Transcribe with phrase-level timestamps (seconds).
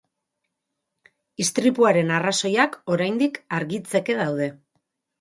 [1.45, 4.53] Istripuaren arrazoiak oraindik argitzeke daude.